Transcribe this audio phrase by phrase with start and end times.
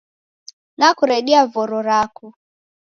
[0.79, 2.27] Nakuredia voro rako